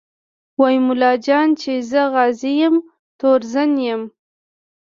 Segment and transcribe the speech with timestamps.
[0.59, 2.75] وايي ملا جان چې زه غازي یم
[3.19, 4.01] تورزن یم